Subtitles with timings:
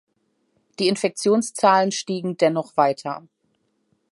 [0.79, 3.27] Die Infektionszahlen stiegen dennoch weiter.